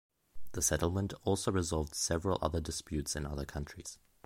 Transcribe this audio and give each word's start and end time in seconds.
The 0.53 0.63
settlement 0.63 1.13
also 1.25 1.51
resolved 1.51 1.93
several 1.93 2.39
other 2.41 2.59
disputes 2.59 3.15
in 3.15 3.27
other 3.27 3.45
countries. 3.45 3.99